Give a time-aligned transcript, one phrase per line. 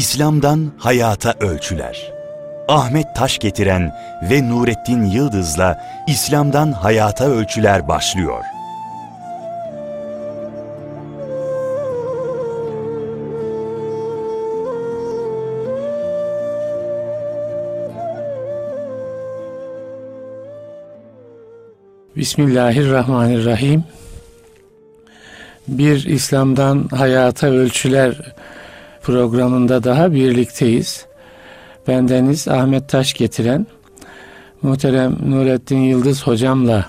[0.00, 2.12] İslam'dan Hayata Ölçüler
[2.68, 3.92] Ahmet Taş getiren
[4.30, 8.44] ve Nurettin Yıldız'la İslam'dan Hayata Ölçüler başlıyor.
[22.16, 23.84] Bismillahirrahmanirrahim.
[25.68, 28.34] Bir İslam'dan Hayata Ölçüler
[29.10, 31.06] programında daha birlikteyiz.
[31.88, 33.66] Bendeniz Ahmet Taş getiren
[34.62, 36.86] muhterem Nurettin Yıldız hocamla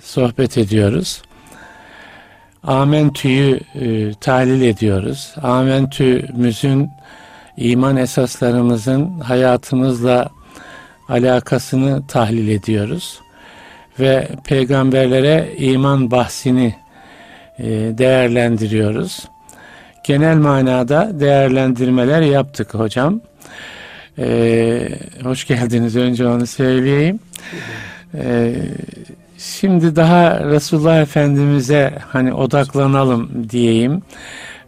[0.00, 1.22] sohbet ediyoruz.
[2.62, 5.34] Amentü'yü e, tahlil ediyoruz.
[5.42, 6.90] Amentü'müzün
[7.56, 10.28] iman esaslarımızın hayatımızla
[11.08, 13.20] alakasını tahlil ediyoruz.
[14.00, 16.74] Ve peygamberlere iman bahsini
[17.58, 17.64] e,
[17.98, 19.32] değerlendiriyoruz
[20.04, 23.20] genel manada değerlendirmeler yaptık hocam.
[24.18, 24.88] Ee,
[25.22, 27.20] hoş geldiniz önce onu söyleyeyim.
[28.14, 28.54] Ee,
[29.38, 34.02] şimdi daha Resulullah Efendimiz'e hani odaklanalım diyeyim.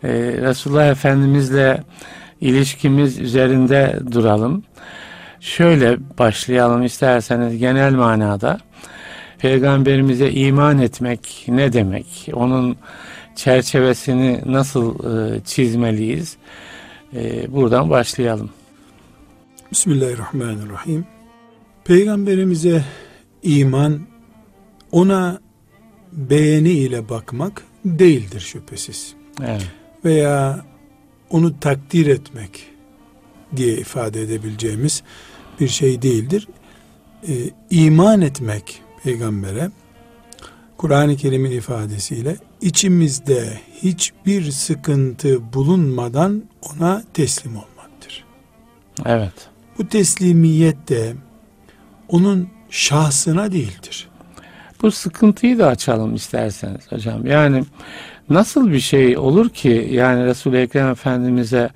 [0.05, 0.09] Ee,
[0.41, 1.77] Resulullah Efendimiz'le
[2.41, 4.65] ilişkimiz üzerinde duralım.
[5.41, 8.59] Şöyle başlayalım isterseniz genel manada.
[9.39, 12.29] Peygamberimize iman etmek ne demek?
[12.33, 12.77] Onun
[13.37, 16.37] çerçevesini nasıl e, çizmeliyiz?
[17.15, 18.51] E, buradan başlayalım.
[19.73, 21.07] Bismillahirrahmanirrahim.
[21.85, 22.85] Peygamberimize
[23.43, 24.01] iman
[24.93, 25.41] ona
[26.13, 29.15] beğeni ile bakmak değildir şüphesiz.
[29.43, 29.67] Evet.
[30.05, 30.65] Veya
[31.31, 32.67] onu takdir etmek
[33.57, 35.03] diye ifade edebileceğimiz
[35.61, 36.49] bir şey değildir.
[37.29, 37.33] Ee,
[37.71, 39.71] iman etmek peygambere
[40.85, 48.25] Kur'an-ı Kerim'in ifadesiyle içimizde hiçbir sıkıntı bulunmadan ona teslim olmaktır.
[49.07, 49.33] Evet.
[49.79, 51.15] Bu teslimiyet de
[52.09, 54.09] onun şahsına değildir.
[54.83, 57.27] Bu sıkıntıyı da açalım isterseniz hocam.
[57.27, 57.65] Yani
[58.31, 61.71] nasıl bir şey olur ki yani Resul-i Ekrem Efendimiz'e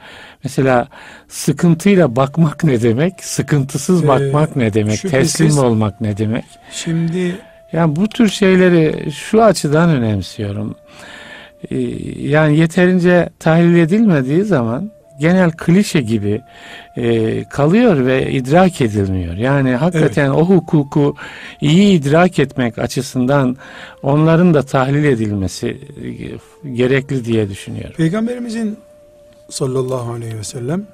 [0.44, 0.88] mesela
[1.28, 3.24] sıkıntıyla bakmak ne demek?
[3.24, 5.00] Sıkıntısız ee, bakmak ne demek?
[5.00, 6.44] Teslim olmak ne demek?
[6.72, 10.76] Şimdi yani bu tür şeyleri şu açıdan önemsiyorum.
[11.70, 11.78] Ee,
[12.28, 14.90] yani yeterince tahlil edilmediği zaman
[15.20, 16.42] genel klişe gibi
[16.96, 19.34] e, kalıyor ve idrak edilmiyor.
[19.34, 20.36] Yani hakikaten evet.
[20.36, 21.14] o hukuku
[21.60, 23.56] iyi idrak etmek açısından
[24.02, 25.68] onların da tahlil edilmesi
[26.64, 27.94] e, gerekli diye düşünüyorum.
[27.96, 28.76] Peygamberimizin
[29.50, 30.86] sallallahu aleyhi ve sellem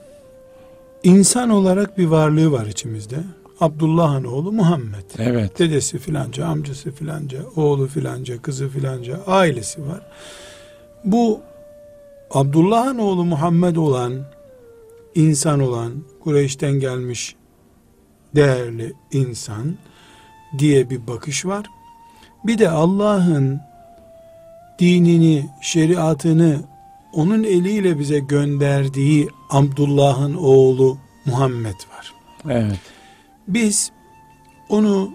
[1.02, 3.16] insan olarak bir varlığı var içimizde.
[3.60, 5.04] Abdullah'ın oğlu Muhammed.
[5.18, 5.58] Evet.
[5.58, 10.00] Dedesi filanca, amcası filanca, oğlu filanca, kızı filanca, ailesi var.
[11.04, 11.40] Bu
[12.30, 14.12] Abdullah'ın oğlu Muhammed olan,
[15.14, 17.36] insan olan, Kureyş'ten gelmiş
[18.34, 19.76] değerli insan
[20.58, 21.66] diye bir bakış var.
[22.44, 23.60] Bir de Allah'ın
[24.78, 26.60] dinini, şeriatını
[27.12, 32.14] onun eliyle bize gönderdiği Abdullah'ın oğlu Muhammed var.
[32.48, 32.80] Evet.
[33.48, 33.92] Biz
[34.68, 35.10] onu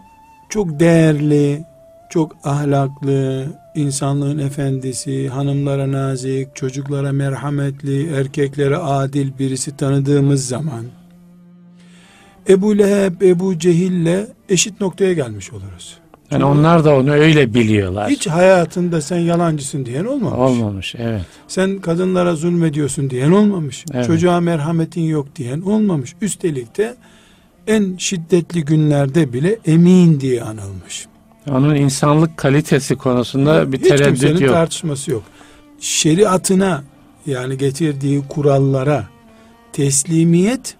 [0.49, 1.63] çok değerli,
[2.09, 10.85] çok ahlaklı, insanlığın efendisi, hanımlara nazik, çocuklara merhametli, erkeklere adil birisi tanıdığımız zaman
[12.49, 15.97] Ebu Leheb, Ebu Cehil'le eşit noktaya gelmiş oluruz.
[16.31, 18.09] Yani onlar da onu öyle biliyorlar.
[18.09, 20.39] Hiç hayatında sen yalancısın diyen olmamış.
[20.39, 21.21] Olmamış, evet.
[21.47, 23.85] Sen kadınlara zulmediyorsun diyen olmamış.
[23.93, 24.05] Evet.
[24.05, 26.15] Çocuğa merhametin yok diyen olmamış.
[26.21, 26.95] Üstelik de
[27.67, 31.07] en şiddetli günlerde bile emin diye anılmış.
[31.49, 34.53] Onun insanlık kalitesi konusunda bir Hiç tereddüt yok.
[34.53, 35.23] tartışması yok.
[35.79, 36.83] Şeriatına
[37.25, 39.07] yani getirdiği kurallara
[39.73, 40.75] teslimiyet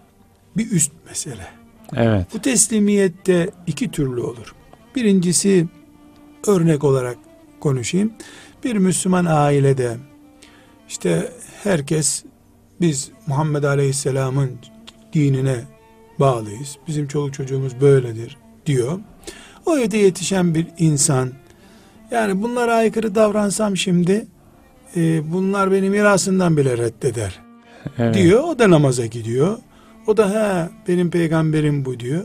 [0.57, 1.47] bir üst mesele.
[1.95, 2.27] Evet.
[2.33, 4.55] Bu teslimiyette iki türlü olur.
[4.95, 5.67] Birincisi
[6.47, 7.17] örnek olarak
[7.59, 8.13] konuşayım.
[8.63, 9.97] Bir Müslüman ailede
[10.89, 11.31] işte
[11.63, 12.23] herkes
[12.81, 14.51] biz Muhammed Aleyhisselam'ın
[15.13, 15.55] dinine
[16.19, 16.77] bağlıyız.
[16.87, 18.99] Bizim çoluk çocuğumuz böyledir diyor.
[19.65, 21.29] O evde yetişen bir insan
[22.11, 24.27] yani bunlara aykırı davransam şimdi
[24.95, 27.39] e, bunlar beni mirasından bile reddeder
[27.97, 28.15] evet.
[28.15, 28.43] diyor.
[28.43, 29.57] O da namaza gidiyor.
[30.07, 32.23] O da he benim peygamberim bu diyor.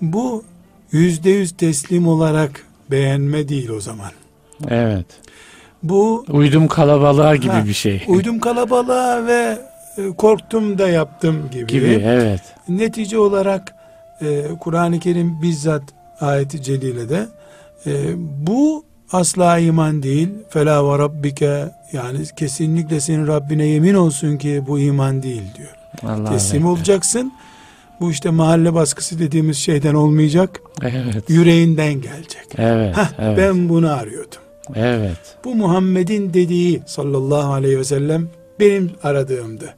[0.00, 0.44] Bu
[0.92, 4.10] yüzde yüz teslim olarak beğenme değil o zaman.
[4.68, 5.06] Evet.
[5.82, 8.04] Bu uydum kalabalığa gibi ha, bir şey.
[8.08, 9.58] Uydum kalabalığa ve
[10.16, 11.66] korktum da yaptım gibi.
[11.66, 12.40] Gibi evet.
[12.68, 13.74] Netice olarak
[14.20, 15.82] e, Kur'an-ı Kerim bizzat
[16.20, 17.26] ayeti celilede
[17.86, 20.28] e, bu asla iman değil.
[20.48, 25.76] Fela ve rabbike yani kesinlikle senin Rabbine yemin olsun ki bu iman değil diyor.
[26.02, 26.70] Allah teslim bekler.
[26.70, 27.32] olacaksın.
[28.00, 30.60] Bu işte mahalle baskısı dediğimiz şeyden olmayacak.
[30.82, 31.30] Evet.
[31.30, 32.46] Yüreğinden gelecek.
[32.58, 32.96] Evet.
[32.96, 33.38] Heh, evet.
[33.38, 34.38] Ben bunu arıyordum.
[34.74, 35.36] Evet.
[35.44, 38.28] Bu Muhammed'in dediği sallallahu aleyhi ve sellem
[38.60, 39.74] benim aradığımdı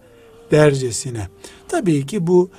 [0.50, 1.28] dercesine.
[1.68, 2.50] Tabii ki bu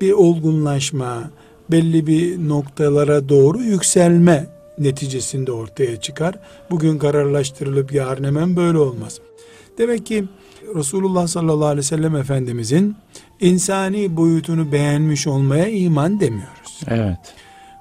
[0.00, 1.30] bir olgunlaşma,
[1.70, 4.46] belli bir noktalara doğru yükselme
[4.78, 6.34] neticesinde ortaya çıkar.
[6.70, 9.20] Bugün kararlaştırılıp yarın hemen böyle olmaz.
[9.78, 10.24] Demek ki
[10.74, 12.96] Resulullah sallallahu aleyhi ve sellem Efendimizin
[13.40, 16.80] insani boyutunu beğenmiş olmaya iman demiyoruz.
[16.88, 17.18] Evet.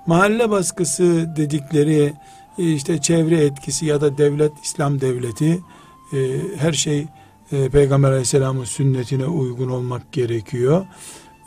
[0.07, 2.13] Mahalle baskısı dedikleri
[2.57, 5.59] işte çevre etkisi ya da devlet İslam devleti
[6.13, 6.17] e,
[6.57, 7.05] her şey
[7.51, 10.86] e, Peygamber Aleyhisselam'ın sünnetine uygun olmak gerekiyor.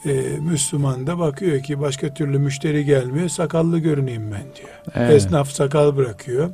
[0.06, 4.68] E, Müslüman da bakıyor ki başka türlü müşteri gelmiyor sakallı görüneyim ben diyor.
[4.94, 5.10] Evet.
[5.10, 6.50] Esnaf sakal bırakıyor.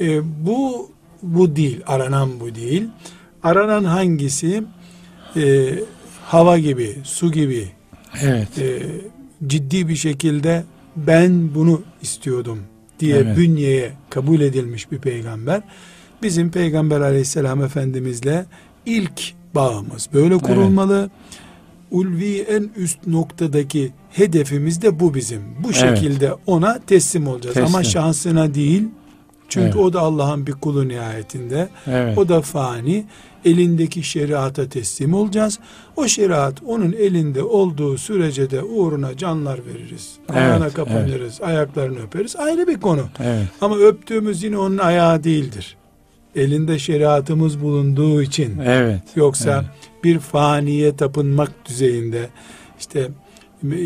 [0.00, 0.90] E, bu
[1.22, 2.88] bu değil aranan bu değil.
[3.42, 4.62] Aranan hangisi?
[5.36, 5.74] E,
[6.24, 7.68] hava gibi, su gibi
[8.22, 8.58] Evet.
[8.58, 8.82] e,
[9.46, 10.64] ciddi bir şekilde
[10.96, 12.58] ben bunu istiyordum
[13.00, 13.36] diye Evet.
[13.36, 15.62] bünyeye kabul edilmiş bir peygamber.
[16.22, 18.46] Bizim peygamber aleyhisselam efendimizle
[18.86, 21.10] ilk bağımız böyle kurulmalı.
[21.90, 25.42] Ulvi en üst noktadaki hedefimiz de bu bizim.
[25.64, 25.76] Bu Evet.
[25.76, 27.56] şekilde ona teslim olacağız.
[27.56, 27.84] Ama Teslim.
[27.84, 28.82] şansına değil.
[29.48, 29.76] Çünkü Evet.
[29.76, 31.68] o da Allah'ın bir kulu nihayetinde.
[31.86, 32.18] Evet.
[32.18, 33.04] O da fani.
[33.44, 35.58] Elindeki şeriata teslim olacağız.
[35.96, 40.10] O şeriat onun elinde olduğu sürece de uğruna canlar veririz.
[40.30, 42.36] Evet, Ayağına kapanırız, ayaklarını öperiz.
[42.36, 43.02] Ayrı bir konu.
[43.20, 43.46] Evet.
[43.60, 45.76] Ama öptüğümüz yine onun ayağı değildir.
[46.36, 48.58] Elinde şeriatımız bulunduğu için.
[48.64, 49.02] Evet.
[49.16, 50.04] Yoksa Evet.
[50.04, 52.28] bir faniye tapınmak düzeyinde
[52.78, 53.08] işte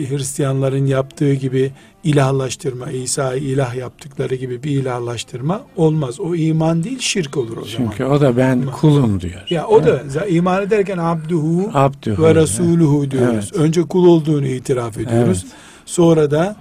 [0.08, 1.72] Hristiyanların yaptığı gibi
[2.04, 6.20] ilahlaştırma, İsa'yı ilah yaptıkları gibi bir ilahlaştırma olmaz.
[6.20, 7.90] O iman değil şirk olur o zaman.
[7.90, 9.46] Çünkü o da ben kulum diyor.
[9.50, 12.22] Ya o da iman ederken abduhu Abdühü.
[12.22, 13.50] ve rasuluhu diyoruz.
[13.52, 13.62] Evet.
[13.62, 15.42] Önce kul olduğunu itiraf ediyoruz.
[15.44, 15.54] Evet.
[15.86, 16.56] Sonra da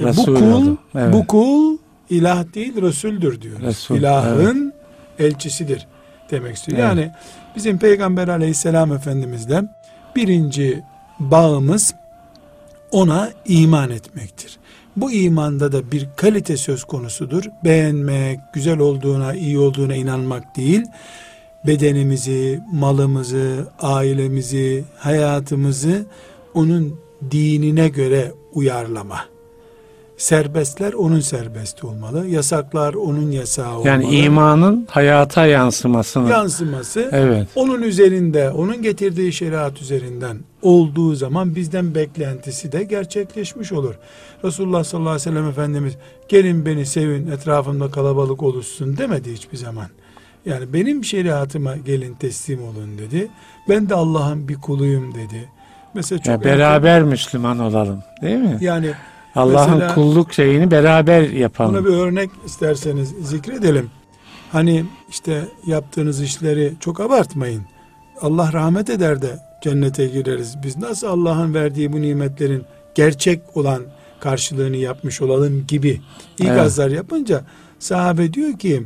[0.00, 0.78] e, bu Resul kul oldu.
[0.94, 1.14] Evet.
[1.14, 1.76] bu kul
[2.10, 3.62] ilah değil Resul'dür diyoruz.
[3.66, 4.72] Resul, İlahın
[5.22, 5.86] elçisidir
[6.30, 6.78] demek istiyor.
[6.78, 6.88] Evet.
[6.88, 7.10] Yani
[7.56, 9.62] bizim Peygamber Aleyhisselam Efendimizle
[10.16, 10.82] birinci
[11.18, 11.94] bağımız
[12.90, 14.58] ona iman etmektir.
[14.96, 17.44] Bu imanda da bir kalite söz konusudur.
[17.64, 20.82] Beğenmek, güzel olduğuna, iyi olduğuna inanmak değil,
[21.66, 26.06] bedenimizi, malımızı, ailemizi, hayatımızı
[26.54, 29.31] onun dinine göre uyarlama.
[30.22, 32.26] Serbestler onun serbesti olmalı.
[32.26, 33.88] Yasaklar onun yasağı olmalı.
[33.88, 36.30] Yani imanın hayata yansımasını.
[36.30, 37.48] yansıması Evet.
[37.54, 43.94] onun üzerinde, onun getirdiği şeriat üzerinden olduğu zaman bizden beklentisi de gerçekleşmiş olur.
[44.44, 45.94] Resulullah sallallahu aleyhi ve sellem Efendimiz
[46.28, 49.86] gelin beni sevin etrafımda kalabalık oluşsun demedi hiçbir zaman.
[50.46, 53.28] Yani benim şeriatıma gelin teslim olun dedi.
[53.68, 55.48] Ben de Allah'ın bir kuluyum dedi.
[55.94, 58.02] Mesela çok Ya beraber Müslüman olalım.
[58.22, 58.58] Değil mi?
[58.60, 58.90] yani
[59.34, 61.74] Allah'ın kulluk şeyini beraber yapalım.
[61.74, 63.90] Buna bir örnek isterseniz zikredelim.
[64.52, 67.62] Hani işte yaptığınız işleri çok abartmayın.
[68.20, 70.56] Allah rahmet eder de cennete gireriz.
[70.62, 72.64] Biz nasıl Allah'ın verdiği bu nimetlerin
[72.94, 73.82] gerçek olan
[74.20, 76.00] karşılığını yapmış olalım gibi
[76.38, 77.42] ikazlar yapınca
[77.78, 78.82] sahabe diyor ki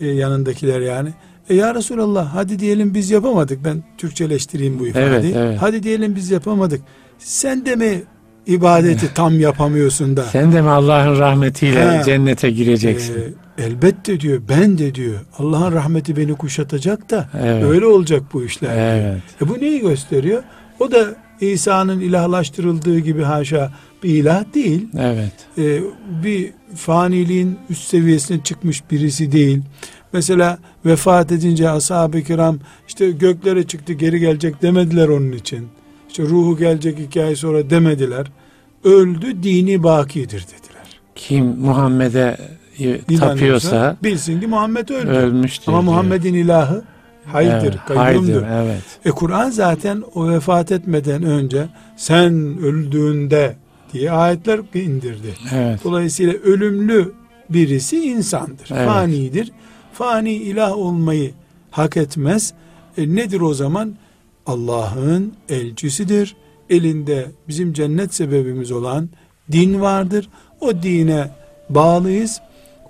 [0.00, 1.08] e, yanındakiler yani
[1.48, 3.64] e ya Resulallah hadi diyelim biz yapamadık.
[3.64, 5.10] Ben Türkçeleştireyim bu ifadeyi.
[5.10, 5.58] Evet, evet.
[5.60, 6.80] Hadi diyelim biz yapamadık.
[7.18, 8.02] Sen de mi
[8.46, 12.04] ibadeti tam yapamıyorsun da Sen de mi Allah'ın rahmetiyle He.
[12.04, 13.14] cennete gireceksin?
[13.58, 17.64] ee, elbette diyor ben de diyor Allah'ın rahmeti beni kuşatacak da Evet.
[17.64, 18.76] öyle olacak bu işler.
[18.76, 19.22] evet.
[19.42, 20.42] E bu neyi gösteriyor?
[20.80, 21.06] O da
[21.40, 23.72] İsa'nın ilahlaştırıldığı gibi haşa
[24.02, 24.88] bir ilah değil.
[24.98, 25.32] Evet.
[25.58, 25.80] E,
[26.24, 29.62] bir faniliğin üst seviyesine çıkmış birisi değil.
[30.12, 32.58] Mesela vefat edince ashab-ı kiram
[32.88, 35.68] işte göklere çıktı geri gelecek demediler onun için.
[36.14, 38.26] İşte ruhu gelecek iki ay sonra demediler.
[38.84, 41.00] Öldü dini bakidir dediler.
[41.14, 42.36] Kim Muhammed'e
[43.18, 45.08] tapıyorsa bilsin ki Muhammed öldü.
[45.08, 45.72] ölmüştür.
[45.72, 45.82] Ama.
[45.82, 46.82] Muhammed'in ilahı
[47.26, 48.42] haydır, Evet, kayyumdur.
[48.42, 48.82] haydır, evet.
[49.04, 53.56] E Kur'an zaten o vefat etmeden önce sen öldüğünde
[53.92, 55.34] diye ayetler indirdi.
[55.54, 55.80] Evet.
[55.84, 57.12] Dolayısıyla ölümlü
[57.50, 58.68] birisi insandır.
[58.74, 58.86] Evet.
[58.88, 59.52] Fanidir.
[59.92, 61.30] Fani ilah olmayı
[61.70, 62.52] hak etmez.
[62.98, 63.94] E nedir o zaman?
[64.46, 66.36] Allah'ın elçisidir.
[66.70, 69.08] Elinde bizim cennet sebebimiz olan
[69.52, 70.28] din vardır.
[70.60, 71.30] O dine
[71.70, 72.40] bağlıyız.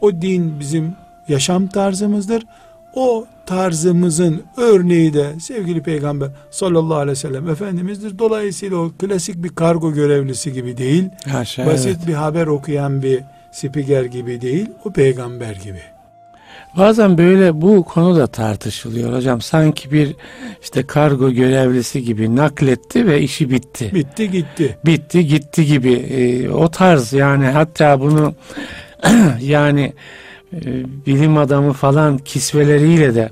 [0.00, 0.92] O din bizim
[1.28, 2.46] yaşam tarzımızdır.
[2.94, 8.18] O tarzımızın örneği de sevgili peygamber sallallahu aleyhi ve sellem efendimizdir.
[8.18, 11.04] Dolayısıyla o klasik bir kargo görevlisi gibi değil.
[11.28, 12.06] Haşa, Basit evet.
[12.06, 15.93] bir haber okuyan bir spiker gibi değil, o peygamber gibi.
[16.76, 19.40] Bazen böyle bu konu da tartışılıyor hocam.
[19.40, 20.16] Sanki bir
[20.62, 23.90] işte kargo görevlisi gibi nakletti ve işi bitti.
[23.94, 24.78] Bitti gitti.
[24.86, 28.34] Bitti gitti gibi Ee, o tarz yani hatta bunu
[29.40, 29.92] yani
[30.52, 30.60] e,
[31.06, 33.30] bilim adamı falan kisveleriyle de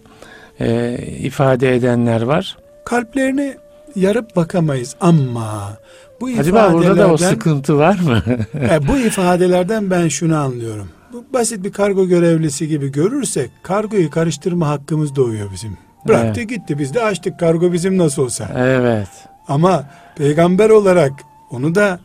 [0.60, 2.56] e, ifade edenler var.
[2.84, 3.56] Kalplerini
[3.96, 5.78] yarıp bakamayız ama
[6.20, 8.22] bu Acaba burada da o ifadelerden sıkıntı var mı?
[8.70, 10.88] e, bu ifadelerden ben şunu anlıyorum.
[11.32, 15.76] Basit bir kargo görevlisi gibi görürsek kargoyu karıştırma hakkımız doğuyor bizim.
[16.08, 16.48] Bıraktı Evet.
[16.48, 18.50] gitti biz de açtık kargo bizim nasıl olsa.
[18.56, 19.08] evet.
[19.48, 21.12] Ama peygamber olarak
[21.50, 22.00] onu da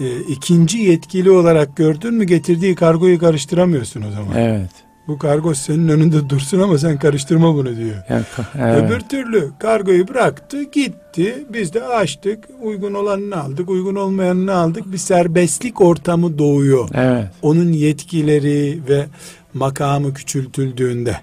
[0.00, 4.36] e, ikinci yetkili olarak gördün mü getirdiği kargoyu karıştıramıyorsun o zaman.
[4.36, 4.70] Evet.
[5.08, 7.96] Bu kargo senin önünde dursun ama sen karıştırma bunu diyor.
[8.08, 8.22] Yani,
[8.58, 8.84] evet.
[8.84, 14.98] Öbür türlü kargoyu bıraktı gitti biz de açtık uygun olanını aldık uygun olmayanını aldık bir
[14.98, 16.88] serbestlik ortamı doğuyor.
[16.94, 17.26] evet.
[17.42, 19.06] Onun yetkileri ve
[19.54, 21.16] makamı küçültüldüğünde.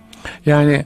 [0.46, 0.86] Yani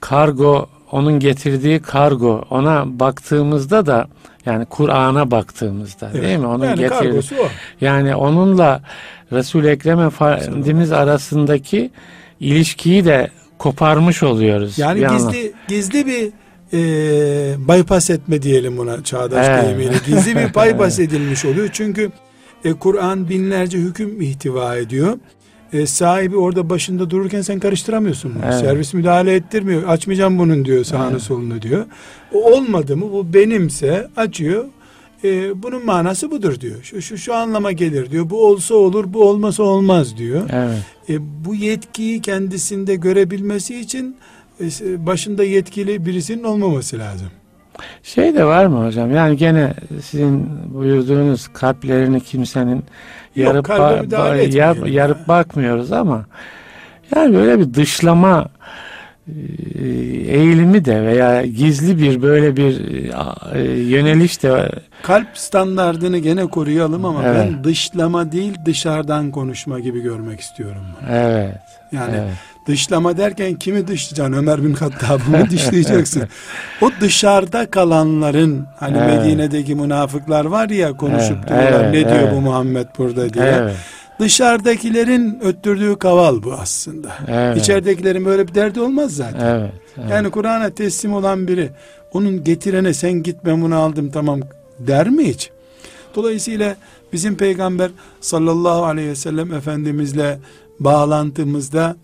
[0.00, 4.08] kargo onun getirdiği kargo ona baktığımızda da
[4.46, 6.46] yani Kur'an'a baktığımızda değil mi?
[6.46, 7.36] Onun yani getirdiği
[7.80, 8.82] yani onunla
[9.32, 11.90] Resul-i Ekrem Efendimiz arasındaki
[12.40, 14.78] ilişkiyi de koparmış oluyoruz.
[14.78, 16.30] Yani bir anlam- gizli gizli bir
[16.72, 16.78] e,
[17.68, 19.64] bypass etme diyelim buna çağdaş Evet.
[19.64, 19.92] deyimiyle.
[20.06, 21.68] Gizli bir bypass edilmiş oluyor.
[21.72, 22.10] Çünkü
[22.64, 25.18] e, Kur'an binlerce hüküm ihtiva ediyor.
[25.72, 28.42] E, sahibi orada başında dururken sen karıştıramıyorsun bunu.
[28.44, 28.54] Evet.
[28.60, 29.82] Servis müdahale ettirmiyor.
[29.88, 31.22] Açmayacağım bunun diyor sağını Evet.
[31.22, 31.86] solunu diyor.
[32.34, 34.64] O olmadı mı bu benimse açıyor.
[35.24, 36.76] E, bunun manası budur diyor.
[36.82, 38.30] Şu, şu şu anlama gelir diyor.
[38.30, 40.42] Bu olsa olur, bu olmasa olmaz diyor.
[40.52, 40.78] Evet.
[41.08, 44.16] E, bu yetkiyi kendisinde görebilmesi için
[44.60, 47.28] e, başında yetkili birisinin olmaması lazım.
[48.02, 49.14] Şey de var mı hocam?
[49.14, 52.84] Yani gene sizin buyurduğunuz kalplerini kimsenin Yok,
[53.36, 55.02] yarıp ba- ba- yap- ya.
[55.02, 56.26] yarıp bakmıyoruz ama
[57.16, 58.48] yani böyle bir dışlama
[60.28, 62.80] eğilimi de veya gizli bir böyle bir
[63.54, 64.70] e, e, yöneliş de
[65.02, 67.36] Kalp standardını gene koruyalım ama Evet.
[67.36, 70.82] ben dışlama değil dışarıdan konuşma gibi görmek istiyorum.
[71.00, 71.16] bunu.
[71.16, 71.54] evet.
[71.92, 72.30] Yani evet.
[72.66, 74.32] dışlama derken kimi dışlayacaksın?
[74.32, 76.22] Ömer bin Hattab'ı mı dışlayacaksın?
[76.82, 79.24] o dışarıda kalanların hani Evet.
[79.24, 82.34] Medine'deki münafıklar var ya konuşup Evet, duruyorlar evet, ne diyor evet.
[82.34, 83.44] bu Muhammed burada diye.
[83.44, 83.76] Evet.
[84.20, 87.12] Dışarıdakilerin öttürdüğü kaval bu aslında.
[87.28, 87.56] Evet.
[87.56, 89.46] İçeridekilerin böyle bir derdi olmaz zaten.
[89.46, 89.72] Evet.
[89.98, 90.10] evet.
[90.10, 91.70] Yani Kur'an'a teslim olan biri
[92.12, 94.40] onun getirene sen git ben bunu aldım tamam
[94.78, 95.50] der mi hiç?
[96.14, 96.76] Dolayısıyla
[97.12, 100.38] bizim peygamber sallallahu aleyhi ve sellem efendimizle
[100.80, 101.96] bağlantımızda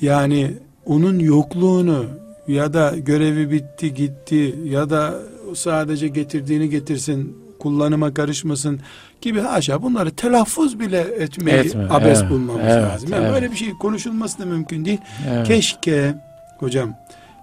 [0.00, 0.54] yani
[0.86, 2.06] onun yokluğunu
[2.48, 5.14] ya da görevi bitti gitti ya da
[5.54, 8.80] sadece getirdiğini getirsin kullanıma karışmasın
[9.20, 13.10] gibi haşa bunları telaffuz bile etmeyi Etme, abes evet, bulmamız evet, lazım.
[13.12, 13.34] Yani evet.
[13.34, 14.98] böyle bir şey konuşulması da mümkün değil.
[15.28, 15.46] evet.
[15.46, 16.14] Keşke
[16.58, 16.94] hocam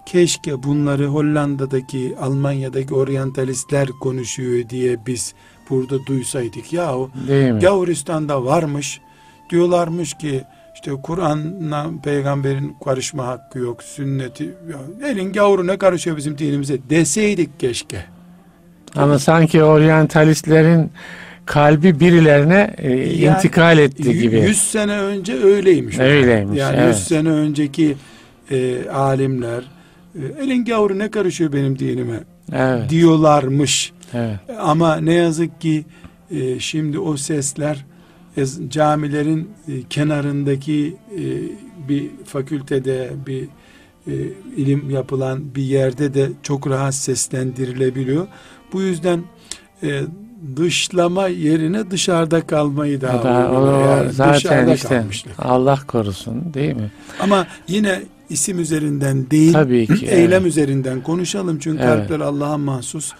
[0.06, 5.34] keşke bunları Hollanda'daki Almanya'daki oryantalistler konuşuyor diye biz
[5.70, 6.72] burada duysaydık.
[6.72, 7.10] Yahu?
[7.60, 9.00] Gavuristan'da varmış
[9.50, 10.44] diyorlarmış ki
[10.74, 18.17] işte Kur'an'la peygamberin karışma hakkı yok sünneti ya, elin gavuruna karışıyor bizim dinimize deseydik keşke.
[18.96, 20.90] Ama sanki oryantalistlerin
[21.46, 24.36] kalbi birilerine e, Yani intikal etti gibi.
[24.36, 25.98] 100 sene önce öyleymiş.
[25.98, 26.94] Öyleymiş, Yani evet.
[26.94, 27.96] 100 sene önceki
[28.50, 29.62] e, alimler
[30.14, 32.20] e, elin gavuru ne karışıyor benim dinime
[32.52, 32.90] Evet.
[32.90, 33.92] diyorlarmış.
[34.14, 34.36] Evet.
[34.60, 35.84] Ama ne yazık ki
[36.30, 37.84] e, şimdi o sesler
[38.36, 41.22] ez- camilerin e, kenarındaki e,
[41.88, 43.42] bir fakültede bir
[44.06, 44.12] e,
[44.56, 48.26] ilim yapılan bir yerde de çok rahat seslendirilebiliyor.
[48.72, 49.22] Bu yüzden
[49.82, 50.02] e,
[50.56, 55.32] dışlama yerine dışarıda kalmayı daha da- o- Yani zaten dışarıda işte kalmışlık.
[55.38, 56.90] Allah korusun değil mi?
[57.20, 60.46] Ama yine isim üzerinden değil Tabii ki, eylem evet.
[60.46, 61.98] üzerinden konuşalım çünkü Evet.
[62.08, 63.12] kalpler Allah'a mahsus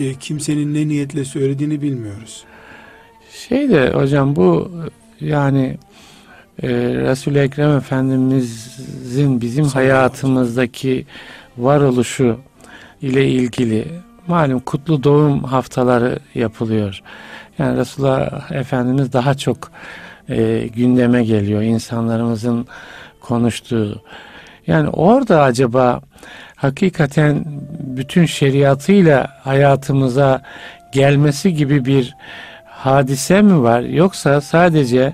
[0.00, 2.44] E, kimsenin ne niyetle söylediğini bilmiyoruz.
[3.48, 4.70] Şey de hocam bu
[5.20, 5.78] yani
[6.62, 11.06] e, Resul-i Ekrem Efendimizin bizim hayatımızdaki
[11.58, 12.36] varoluşu
[13.02, 13.84] ile ilgili
[14.28, 17.02] malum kutlu doğum haftaları yapılıyor.
[17.58, 19.70] Yani Resulullah Efendimiz daha çok
[20.28, 22.66] e, gündeme geliyor insanlarımızın
[23.20, 24.02] konuştuğu.
[24.66, 26.00] Yani orada acaba
[26.56, 27.44] hakikaten
[27.78, 30.42] bütün şeriatıyla hayatımıza
[30.92, 32.14] gelmesi gibi bir
[32.66, 35.12] hadise mi var yoksa sadece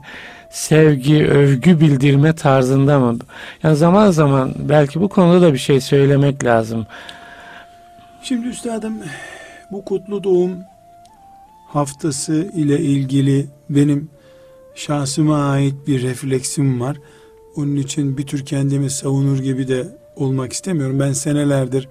[0.50, 3.18] sevgi, övgü bildirme tarzında mı?
[3.62, 6.87] Yani zaman zaman belki bu konuda da bir şey söylemek lazım.
[8.24, 8.94] Şimdi üstadım
[9.72, 10.52] bu kutlu doğum
[11.68, 14.08] haftası ile ilgili benim
[14.74, 16.96] şahsıma ait bir refleksim var.
[17.56, 21.00] onun için bir tür kendimi savunur gibi de olmak istemiyorum.
[21.00, 21.88] Ben senelerdir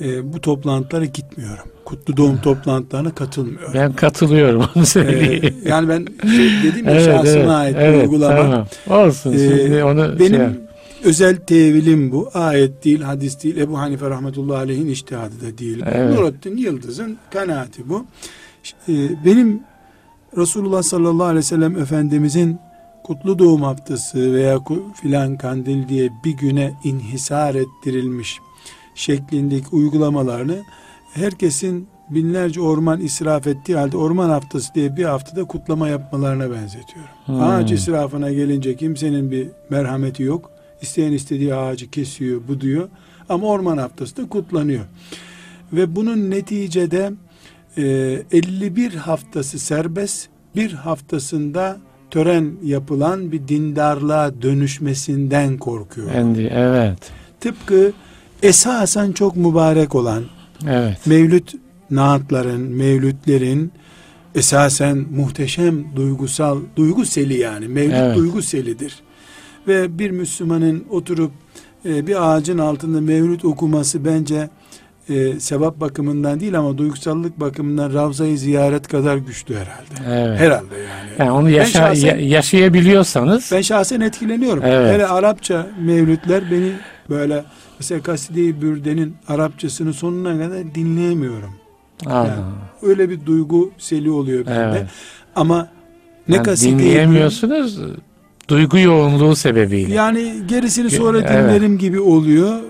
[0.00, 1.64] e, bu toplantılara gitmiyorum.
[1.84, 3.74] Kutlu doğum toplantılarına katılmıyorum.
[3.74, 5.54] Ben katılıyorum onu söyleyeyim.
[5.64, 8.36] Ee, yani ben şey dedim ya şahsıma ait bir evet, uygulama.
[8.36, 8.66] Tamam.
[9.06, 9.32] Olsun.
[9.32, 10.69] Ee, onu benim şey-
[11.04, 12.30] özel tevilim bu.
[12.34, 13.56] Ayet değil, hadis değil.
[13.56, 15.82] Ebu Hanife rahmetullahi aleyhin iştihadı da değil.
[15.86, 16.18] Evet.
[16.18, 18.04] Nurattin Yıldız'ın kanaati bu.
[18.88, 18.92] Ee,
[19.24, 19.60] benim
[20.36, 22.58] Resulullah sallallahu aleyhi ve sellem Efendimizin
[23.04, 24.58] kutlu doğum haftası veya
[25.02, 28.38] filan kandil diye bir güne inhisar ettirilmiş
[28.94, 30.62] şeklindeki uygulamalarını
[31.14, 37.10] herkesin binlerce orman israf ettiği halde orman haftası diye bir haftada kutlama yapmalarına benzetiyorum.
[37.26, 37.40] Hmm.
[37.42, 40.50] Ağaç israfına gelince kimsenin bir merhameti yok.
[40.82, 42.88] İsteyen istediği ağacı kesiyor, buduyor.
[43.28, 44.84] Ama orman haftası da kutlanıyor.
[45.72, 47.12] Ve bunun neticede
[47.76, 47.82] e,
[48.32, 51.78] 51 haftası serbest, bir haftasında
[52.10, 56.10] tören yapılan bir dindarlığa dönüşmesinden korkuyor.
[56.14, 56.98] Endi, evet.
[57.40, 57.92] Tıpkı
[58.42, 60.24] esasen çok mübarek olan
[60.68, 61.06] Evet.
[61.06, 61.54] mevlüt
[61.90, 63.72] naatların, mevlütlerin
[64.34, 67.68] esasen muhteşem duygusal, duygu seli yani.
[67.68, 68.16] Mevlüt Evet.
[68.16, 69.00] duygu selidir.
[69.68, 71.30] Ve bir Müslümanın oturup
[71.84, 74.48] e, bir ağacın altında mevlüt okuması bence
[75.08, 80.14] e, sevap bakımından değil ama duygusallık bakımından Ravza-i ziyaret kadar güçlü herhalde.
[80.26, 80.40] Evet.
[80.40, 81.10] Herhalde yani.
[81.18, 84.62] Yani onu yaşa, şahsen- ya- yaşayabiliyorsanız Ben şahsen etkileniyorum.
[84.66, 84.94] Evet.
[84.94, 86.72] Hele Arapça mevlütler beni
[87.10, 87.44] böyle
[87.78, 91.50] mesela Kaside-i Bürde'nin Arapçasını sonuna kadar dinleyemiyorum.
[92.06, 92.30] Yani
[92.82, 94.78] öyle bir duygu seli oluyor bende.
[94.78, 94.86] Evet.
[95.36, 95.68] Ama
[96.28, 97.78] ne Yani Kaside-i dinleyemiyorsunuz
[98.50, 99.94] duygu yoğunluğu sebebiyle.
[99.94, 101.30] Yani gerisini sonra Evet.
[101.30, 102.60] dinlerim gibi oluyor.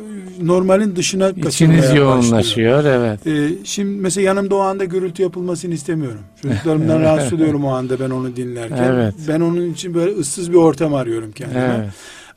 [0.42, 2.06] Normalin dışına İçiniz başlıyor.
[2.06, 3.26] yoğunlaşıyor evet.
[3.26, 6.20] Ee, şimdi mesela yanımda o anda gürültü yapılmasını istemiyorum.
[6.42, 8.76] Çocuklarımdan rahatsız oluyorum o anda ben onu dinlerken.
[8.84, 9.14] Evet.
[9.28, 11.74] Ben onun için böyle ıssız bir ortam arıyorum kendime.
[11.80, 11.88] Evet.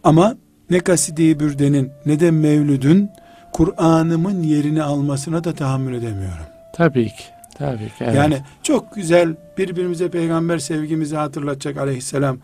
[0.04, 0.36] Ama
[0.70, 3.10] ne Kaside-i Bürde'nin ne de Mevlüd'ün
[3.54, 6.46] Kur'an'ımın yerini almasına da tahammül edemiyorum.
[6.76, 7.24] Tabii ki.
[7.58, 7.92] Tabii ki.
[8.02, 8.16] Evet.
[8.16, 12.38] Yani çok güzel birbirimize peygamber sevgimizi hatırlatacak aleyhisselam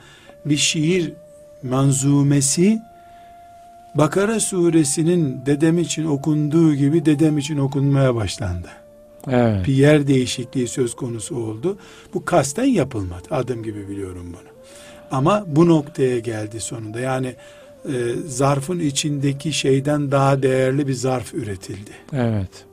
[0.50, 1.14] bir şiir
[1.64, 2.82] manzumesi
[3.96, 8.68] Bakara suresinin dedem için okunduğu gibi dedem için okunmaya başlandı.
[9.28, 9.68] evet.
[9.68, 11.78] Bir yer değişikliği söz konusu oldu.
[12.14, 13.28] Bu kasten yapılmadı.
[13.32, 14.50] Adım gibi biliyorum bunu.
[15.12, 17.00] Ama bu noktaya geldi sonunda.
[17.00, 17.36] Yani
[17.86, 17.92] e,
[18.28, 21.92] zarfın içindeki şeyden daha değerli bir zarf üretildi.
[22.14, 22.66] Evet.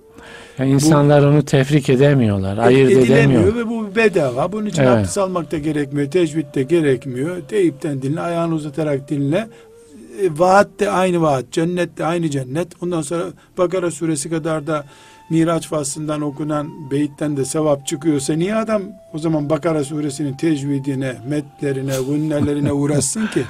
[0.58, 3.54] Yani insanlar onu tefrik edemiyorlar, ayırt edemiyor.
[3.56, 4.52] ve bu bedava.
[4.52, 4.92] Bunun için Evet.
[4.92, 6.10] abdest almak da gerekmiyor.
[6.10, 7.36] Tecvid de gerekmiyor.
[7.48, 9.48] Teyipten dinle, ayağını uzatarak dinle.
[10.22, 11.44] E, vaat de aynı vaat.
[11.52, 12.68] Cennet de aynı cennet.
[12.82, 13.24] Ondan sonra
[13.58, 14.84] Bakara suresi kadar da
[15.30, 18.82] Miraç faslından okunan beyitten de sevap çıkıyorsa niye adam
[19.14, 23.42] o zaman Bakara suresinin tecvidine, metlerine, günlerlerine uğraşsın ki?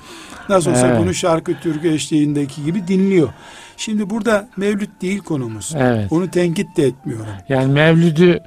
[0.49, 1.01] Nasıl olsa Evet.
[1.01, 3.29] bunu şarkı türkü eşliğindeki gibi dinliyor.
[3.77, 5.75] Şimdi burada mevlüt değil konumuz.
[5.79, 6.13] Evet.
[6.13, 7.27] Onu tenkit de etmiyorum.
[7.49, 8.41] Yani mevlüdü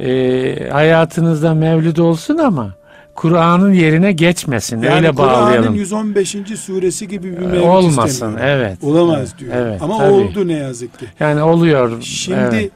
[0.00, 2.74] e, hayatınızda mevlüd olsun ama
[3.14, 4.82] Kur'an'ın yerine geçmesin.
[4.82, 5.74] Yani Öyle Kur'an'ın bağlayalım.
[5.74, 6.36] 115.
[6.58, 8.08] suresi gibi bir mevlüt Olmasın.
[8.08, 8.46] istemiyorum.
[8.48, 8.78] Evet.
[8.84, 9.52] Olamaz diyor.
[9.56, 10.12] Evet, Ama tabii.
[10.12, 11.06] oldu ne yazık ki.
[11.20, 12.02] Yani oluyor.
[12.02, 12.70] Şimdi evet.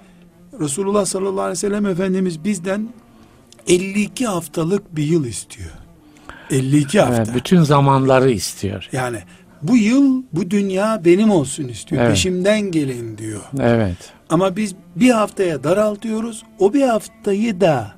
[0.60, 2.88] Resulullah sallallahu aleyhi ve sellem Efendimiz bizden
[3.68, 5.70] 52 haftalık bir yıl istiyor.
[6.50, 7.16] 52 hafta.
[7.16, 8.88] Evet, bütün zamanları istiyor.
[8.92, 9.18] Yani
[9.62, 12.02] bu yıl bu dünya benim olsun istiyor.
[12.02, 12.10] Evet.
[12.10, 13.40] Peşimden gelin diyor.
[13.60, 13.96] Evet.
[14.30, 16.42] Ama biz bir haftaya daraltıyoruz.
[16.58, 17.92] O bir haftayı da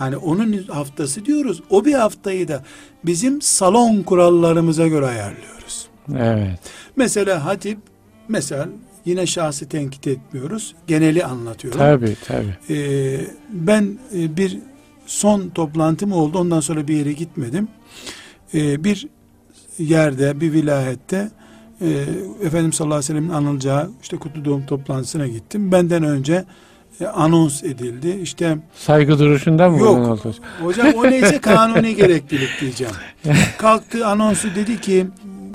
[0.00, 1.62] yani onun haftası diyoruz.
[1.70, 2.64] O bir haftayı da
[3.04, 5.88] bizim salon kurallarımıza göre ayarlıyoruz.
[6.16, 6.60] Evet.
[6.96, 7.78] Mesela hatip
[8.28, 8.68] mesela
[9.04, 10.74] yine şahsı tenkit etmiyoruz.
[10.86, 11.80] Geneli anlatıyorum.
[11.80, 12.74] Tabii tabii.
[12.74, 14.58] Ee, ben e, bir
[15.06, 16.38] son toplantım oldu.
[16.38, 17.68] Ondan sonra bir yere gitmedim.
[18.54, 19.08] Ee, bir
[19.78, 21.28] yerde, bir vilayette
[21.80, 21.88] e,
[22.42, 25.72] Efendimiz sallallahu aleyhi ve sellem'in anılacağı işte kutlu doğum toplantısına gittim.
[25.72, 26.44] Benden önce
[27.00, 28.18] e, anons edildi.
[28.22, 29.78] İşte Saygı duruşunda mı?
[29.78, 30.18] Yok.
[30.62, 32.94] hocam o neyse kanuni gereklilik diyeceğim.
[33.58, 35.06] Kalktı anonsu dedi ki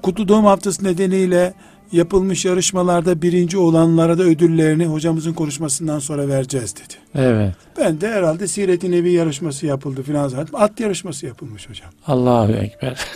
[0.03, 1.53] kutlu doğum haftası nedeniyle
[1.91, 6.93] yapılmış yarışmalarda birinci olanlara da ödüllerini hocamızın konuşmasından sonra vereceğiz dedi.
[7.15, 7.53] Evet.
[7.79, 10.59] Ben de herhalde Siret-i Nebi yarışması yapıldı filan zaten.
[10.59, 11.89] At yarışması yapılmış hocam.
[12.07, 12.99] Allahu Ekber.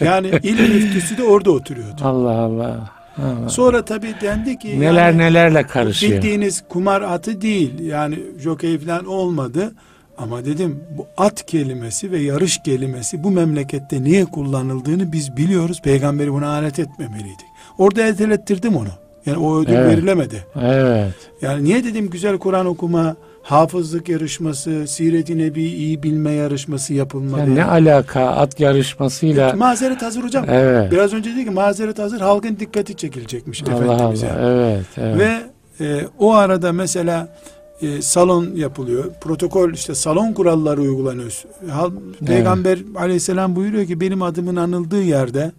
[0.00, 2.00] Yani il müftüsü de orada oturuyordu.
[2.04, 2.90] Allah Allah.
[3.18, 3.48] Allah.
[3.48, 6.12] Sonra tabii dendi ki Neler yani nelerle karışıyor.
[6.12, 7.78] bildiğiniz kumar atı değil.
[7.80, 9.74] Yani jokey falan olmadı.
[10.18, 15.80] Ama dedim bu at kelimesi ve yarış kelimesi bu memlekette niye kullanıldığını biz biliyoruz.
[15.82, 17.46] Peygamberi buna alet etmemeliydik.
[17.78, 18.88] Orada etelettirdim onu.
[19.26, 19.90] Yani o ödül Evet.
[19.92, 20.44] verilemedi.
[20.62, 21.14] Evet.
[21.42, 27.40] Yani niye dedim güzel Kur'an okuma, hafızlık yarışması, siret-i nebi iyi bilme yarışması yapılmadı.
[27.40, 30.44] Yani ne alaka at yarışmasıyla Mazeret hazır hocam.
[30.48, 30.92] Evet.
[30.92, 34.32] Biraz önce dedi ki mazeret hazır halkın dikkati çekilecekmiş Allah Efendimiz'e.
[34.32, 34.40] Allah.
[34.40, 34.86] Evet.
[34.96, 35.18] evet.
[35.18, 35.40] Ve
[35.84, 37.28] e, o arada mesela
[37.82, 39.04] e, salon yapılıyor.
[39.20, 41.42] Protokol işte salon kuralları uygulanıyor.
[41.70, 41.90] Hal,
[42.26, 45.52] Peygamber aleyhisselam buyuruyor ki benim adımın anıldığı yerde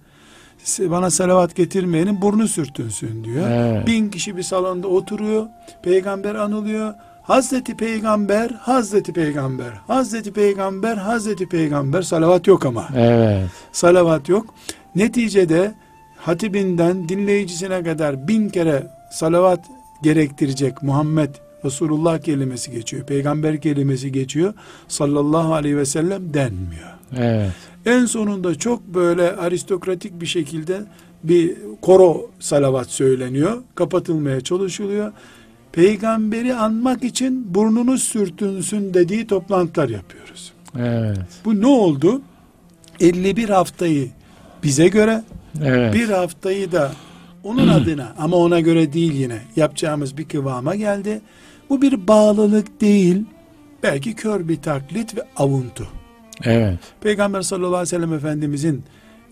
[0.80, 3.50] bana salavat getirmeyenin burnu sürtünsün diyor.
[3.50, 3.88] Evet.
[3.88, 5.46] Bin kişi bir salonda oturuyor.
[5.84, 6.94] Peygamber anılıyor.
[7.24, 12.90] Hazreti Peygamber, Hazreti Peygamber, Hazreti Peygamber, Hazreti Peygamber salavat yok ama.
[12.96, 13.50] Evet.
[13.72, 14.54] Salavat yok.
[14.96, 15.74] Neticede
[16.18, 19.60] hatibinden dinleyicisine kadar bin kere salavat
[20.04, 21.30] gerektirecek Muhammed
[21.66, 23.06] Resulullah kelimesi geçiyor.
[23.06, 24.54] Peygamber kelimesi geçiyor.
[24.88, 26.90] Sallallahu aleyhi ve sellem denmiyor.
[27.18, 27.52] Evet.
[27.86, 30.82] En sonunda çok böyle aristokratik bir şekilde
[31.24, 33.64] bir koro salavat söyleniyor.
[33.76, 35.12] Kapatılmaya çalışılıyor.
[35.72, 40.54] Peygamberi anmak için burnunuz sürtünsün dediği toplantılar yapıyoruz.
[40.80, 41.20] Evet.
[41.46, 42.22] Bu ne oldu?
[43.00, 44.10] 51 haftayı
[44.64, 45.24] bize göre
[45.64, 45.94] Evet.
[45.94, 46.92] bir haftayı da
[47.44, 51.22] onun adına ama ona göre değil yine yapacağımız bir kıvama geldi.
[51.70, 53.24] Bu bir bağlılık değil.
[53.84, 55.88] Belki kör bir taklit ve avuntu.
[56.44, 56.80] Evet.
[57.02, 58.84] Peygamber sallallahu aleyhi ve sellem Efendimizin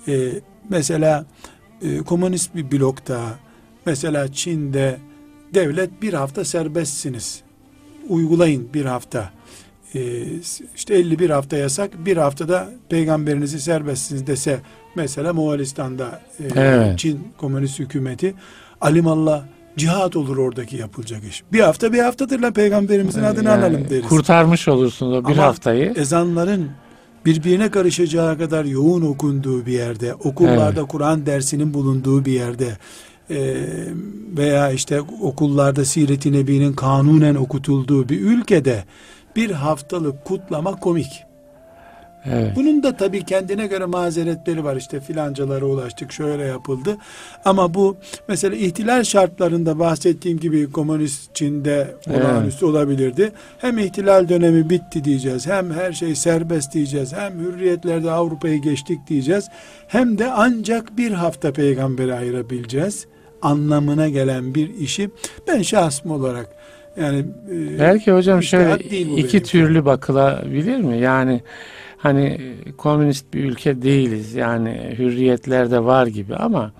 [0.07, 0.29] e,
[0.69, 1.25] mesela
[1.81, 3.19] e, komünist bir blokta
[3.85, 4.97] mesela Çin'de
[5.53, 7.41] devlet bir hafta serbestsiniz.
[8.09, 9.31] Uygulayın bir hafta.
[9.95, 10.23] E,
[10.75, 14.59] işte 51 hafta yasak bir haftada peygamberinizi serbestsiniz dese
[14.95, 16.99] mesela Moğolistan'da e, Evet.
[16.99, 18.33] Çin komünist hükümeti
[18.81, 19.43] alimallah
[19.77, 21.43] cihat olur oradaki yapılacak iş.
[21.53, 24.07] Bir hafta bir haftadır lan peygamberimizin adını Yani analım deriz.
[24.07, 25.93] Kurtarmış olursunuz o bir Ama haftayı.
[25.95, 26.69] ezanların
[27.25, 32.77] birbirine karışacağı kadar yoğun okunduğu bir yerde, okullarda Kur'an dersinin bulunduğu bir yerde
[33.29, 33.65] e,
[34.37, 38.83] veya işte okullarda Siret-i Nebi'nin kanunen okutulduğu bir ülkede
[39.35, 41.32] bir haftalık kutlama komik.
[42.31, 42.51] Evet.
[42.55, 44.75] Bunun da tabii kendine göre mazeretleri var.
[44.75, 46.97] İşte filancalara ulaştık, şöyle yapıldı.
[47.45, 52.21] Ama bu mesela ihtilal şartlarında bahsettiğim gibi komünist Çin'de Evet.
[52.25, 53.31] olağanüstü olabilirdi.
[53.57, 59.49] Hem ihtilal dönemi bitti diyeceğiz, hem her şey serbest diyeceğiz, hem hürriyetlerde Avrupa'yı geçtik diyeceğiz.
[59.87, 63.07] Hem de ancak bir hafta peygamberi ayırabileceğiz
[63.41, 65.09] anlamına gelen bir işi
[65.47, 66.47] ben şahsım olarak
[66.97, 67.19] yani
[67.51, 69.43] e, Belki hocam şöyle iki benim.
[69.43, 70.97] türlü bakılabilir mi?
[70.97, 71.41] Yani
[72.03, 74.33] hani komünist bir ülke değiliz.
[74.33, 76.71] Yani hürriyetler de var gibi ama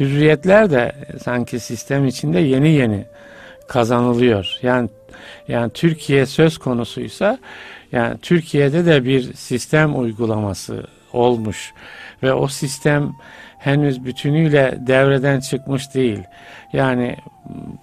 [0.00, 0.92] hürriyetler de
[1.22, 3.04] sanki sistem içinde yeni yeni
[3.68, 4.58] kazanılıyor.
[4.62, 4.88] Yani
[5.48, 7.38] yani Türkiye söz konusuysa
[7.92, 11.72] yani Türkiye'de de bir sistem uygulaması olmuş
[12.22, 13.12] ve o sistem
[13.58, 16.22] henüz bütünüyle devreden çıkmış değil.
[16.72, 17.16] Yani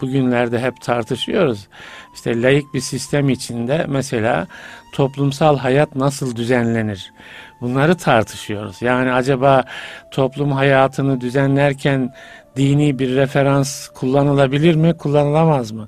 [0.02, 1.68] bugünlerde hep tartışıyoruz.
[2.16, 4.48] İşte laik bir sistem içinde mesela
[4.92, 7.14] toplumsal hayat nasıl düzenlenir?
[7.62, 8.82] Bunları tartışıyoruz.
[8.82, 9.64] Yani acaba
[10.12, 12.14] toplum hayatını düzenlerken
[12.58, 15.88] dini bir referans kullanılabilir mi, kullanılamaz mı?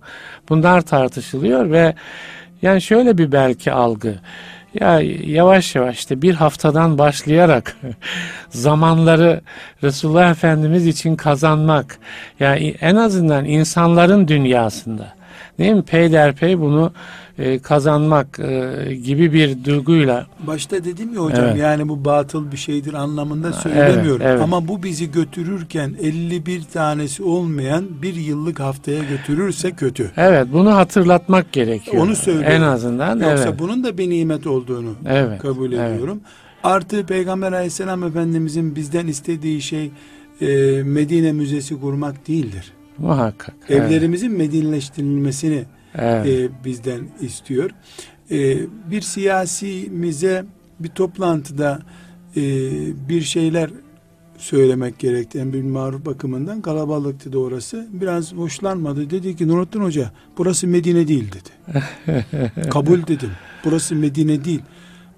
[0.49, 1.95] Bunlar tartışılıyor ve
[2.61, 4.15] yani şöyle bir belki algı.
[4.73, 7.77] Ya yavaş yavaş işte bir haftadan başlayarak
[8.49, 9.41] zamanları
[9.83, 11.99] Resulullah Efendimiz için kazanmak.
[12.39, 15.17] Yani en azından insanların dünyasında
[15.59, 15.81] değil mi?
[15.81, 16.91] Peyderpey bunu
[17.37, 21.57] e, kazanmak e, gibi bir duyguyla Başta dedim ya hocam Evet.
[21.57, 24.21] yani bu batıl bir şeydir anlamında söylemiyorum.
[24.25, 24.41] evet.
[24.41, 30.11] Ama bu bizi götürürken 51 tanesi olmayan bir yıllık haftaya götürürse kötü.
[30.17, 32.03] evet bunu hatırlatmak gerekiyor.
[32.03, 32.51] Onu söylüyorum.
[32.51, 33.59] En azından Yoksa evet.
[33.59, 35.41] bunun da bir nimet olduğunu Evet.
[35.41, 35.91] kabul evet.
[35.93, 36.21] ediyorum.
[36.63, 39.91] Artı Peygamber Aleyhisselam Efendimizin bizden istediği şey
[40.41, 40.47] e,
[40.83, 42.71] Medine Müzesi kurmak değildir.
[42.97, 43.55] Muhakkak.
[43.69, 43.81] evet.
[43.81, 46.27] Evlerimizin medineleştirilmesini Evet.
[46.27, 47.69] e, bizden istiyor.
[48.31, 48.57] E,
[48.91, 50.45] bir siyasimize
[50.79, 51.79] bir toplantıda
[52.37, 52.41] e,
[53.09, 53.69] bir şeyler
[54.37, 55.39] söylemek gerekti.
[55.39, 57.87] En bir maruf bakımından kalabalıktı da orası.
[57.91, 59.09] Biraz hoşlanmadı.
[59.09, 61.49] Dedi ki Nurattin Hoca burası Medine değil dedi.
[62.69, 63.29] Kabul dedim.
[63.65, 64.61] Burası Medine değil.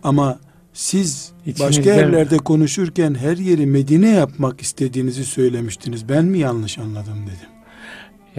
[0.03, 0.39] Ama
[0.73, 6.09] siz başka İçinizde- yerlerde konuşurken her yeri Medine yapmak istediğinizi söylemiştiniz.
[6.09, 7.49] Ben mi yanlış anladım dedim.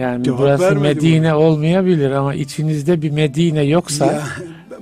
[0.01, 4.23] Yani Cevap burası Medine olmayabilir ama içinizde bir Medine yoksa Ya,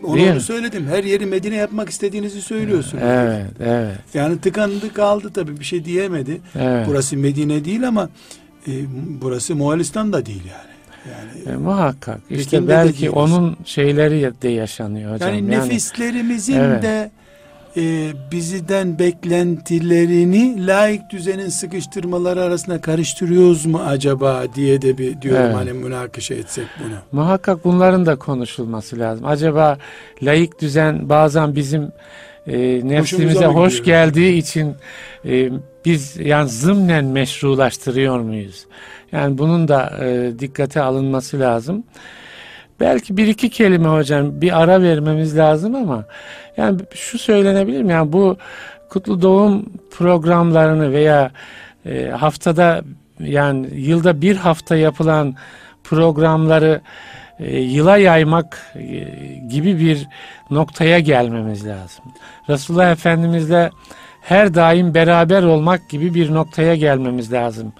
[0.03, 0.41] onu, Değil mi?
[0.41, 0.87] söyledim.
[0.87, 3.03] Her yeri Medine yapmak istediğinizi söylüyorsunuz.
[3.07, 6.41] evet, evet, Yani tıkandı kaldı tabii bir şey diyemedi.
[6.59, 6.87] evet.
[6.89, 8.09] Burası Medine değil ama
[8.67, 8.71] e,
[9.21, 10.69] burası Moğolistan da değil yani.
[11.45, 12.19] Yani, E, muhakkak.
[12.29, 13.13] İşte de belki değiliz.
[13.17, 15.29] onun şeyleri de yaşanıyor hocam.
[15.29, 16.83] yani nefislerimizin Evet.
[16.83, 17.11] de
[17.79, 25.55] e, bizden beklentilerini laik düzenin sıkıştırmaları arasında karıştırıyoruz mu acaba diye de bir diyorum Evet.
[25.55, 26.95] hani münakaşa etsek bunu.
[27.11, 29.25] Muhakkak bunların da konuşulması lazım.
[29.25, 29.77] Acaba
[30.23, 31.91] laik düzen bazen bizim
[32.47, 34.75] e, nefsimize hoş geldiği için
[35.25, 35.49] e,
[35.85, 38.65] biz yani zımnen meşrulaştırıyor muyuz?
[39.11, 41.83] Yani bunun da e, dikkate alınması lazım.
[42.79, 46.05] Belki bir iki kelime hocam bir ara vermemiz lazım ama
[46.57, 47.91] yani şu söylenebilir mi?
[47.91, 48.37] Yani bu
[48.89, 51.31] kutlu doğum programlarını veya
[51.85, 52.81] e, haftada
[53.19, 55.35] yani yılda bir hafta yapılan
[55.83, 56.81] programları
[57.39, 58.99] e, yıla yaymak e,
[59.49, 60.07] gibi bir
[60.51, 62.05] noktaya gelmemiz lazım.
[62.49, 63.69] Resulullah Efendimizle
[64.21, 67.73] her daim beraber olmak gibi bir noktaya gelmemiz lazım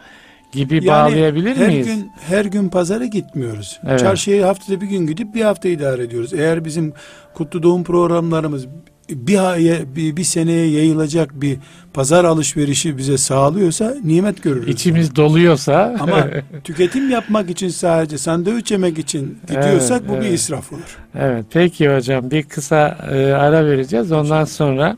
[0.52, 1.88] gibi bağlayabilir her miyiz?
[1.88, 3.80] gün her gün pazara gitmiyoruz.
[3.88, 4.00] Evet.
[4.00, 6.34] Çarşıya haftada bir gün gidip bir hafta idare ediyoruz.
[6.34, 6.94] Eğer bizim
[7.34, 8.66] kutlu doğum programlarımız
[9.10, 11.58] bir, aya- bir, bir seneye yayılacak bir
[11.94, 14.68] pazar alışverişi bize sağlıyorsa nimet görürüz.
[14.70, 16.28] İçimiz doluyorsa Ama
[16.64, 20.40] tüketim yapmak için sadece sandviç yemek için gidiyorsak Evet, bu bir evet.
[20.40, 20.98] israf olur.
[21.20, 24.12] Evet peki hocam bir kısa e, ara vereceğiz.
[24.12, 24.98] Ondan sonra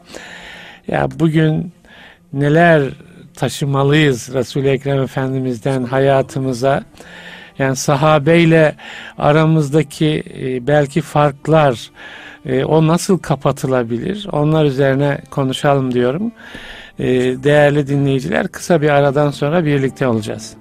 [0.87, 1.71] ya bugün
[2.33, 2.83] neler
[3.35, 6.83] taşımalıyız Resul-i Ekrem Efendimiz'den hayatımıza?
[7.59, 8.75] Yani sahabeyle
[9.17, 11.91] aramızdaki e, belki farklar
[12.45, 14.27] e, o nasıl kapatılabilir?
[14.31, 16.31] Onlar üzerine konuşalım diyorum.
[16.99, 17.07] E,
[17.43, 20.60] değerli dinleyiciler kısa bir aradan sonra birlikte olacağız.